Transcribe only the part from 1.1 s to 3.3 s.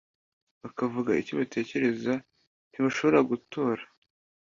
icyo batekereza ntibashobora